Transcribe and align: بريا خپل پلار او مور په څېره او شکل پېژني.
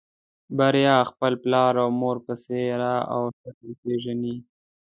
بريا 0.57 0.95
خپل 1.09 1.33
پلار 1.43 1.73
او 1.83 1.89
مور 1.99 2.17
په 2.25 2.33
څېره 2.43 2.93
او 3.13 3.21
شکل 3.39 3.69
پېژني. 3.81 4.35